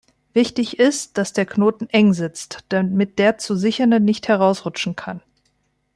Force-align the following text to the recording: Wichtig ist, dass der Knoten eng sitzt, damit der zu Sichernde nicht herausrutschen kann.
Wichtig 0.33 0.79
ist, 0.79 1.19
dass 1.19 1.31
der 1.31 1.45
Knoten 1.45 1.87
eng 1.89 2.13
sitzt, 2.13 2.65
damit 2.69 3.19
der 3.19 3.37
zu 3.37 3.55
Sichernde 3.55 3.99
nicht 3.99 4.27
herausrutschen 4.29 4.95
kann. 4.95 5.21